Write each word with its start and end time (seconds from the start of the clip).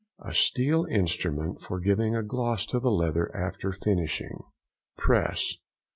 —A 0.17 0.33
steel 0.33 0.85
instrument 0.85 1.61
for 1.61 1.79
giving 1.79 2.15
a 2.15 2.23
gloss 2.23 2.65
to 2.65 2.79
the 2.79 2.89
leather 2.89 3.29
after 3.37 3.71
finishing. 3.71 4.39
PRESS. 4.97 5.57